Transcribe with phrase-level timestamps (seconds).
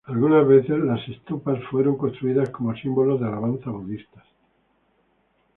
[0.05, 4.25] Algunas veces las estupas fueron construidas como símbolos de alabanza budistas.